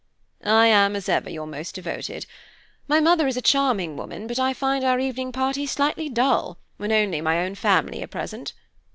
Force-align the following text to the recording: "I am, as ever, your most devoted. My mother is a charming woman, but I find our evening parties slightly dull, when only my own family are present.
"I 0.43 0.65
am, 0.65 0.95
as 0.95 1.07
ever, 1.07 1.29
your 1.29 1.45
most 1.45 1.75
devoted. 1.75 2.25
My 2.87 2.99
mother 2.99 3.27
is 3.27 3.37
a 3.37 3.39
charming 3.43 3.95
woman, 3.97 4.25
but 4.25 4.39
I 4.39 4.51
find 4.51 4.83
our 4.83 4.99
evening 4.99 5.31
parties 5.31 5.69
slightly 5.69 6.09
dull, 6.09 6.57
when 6.77 6.91
only 6.91 7.21
my 7.21 7.37
own 7.45 7.53
family 7.53 8.01
are 8.01 8.07
present. 8.07 8.53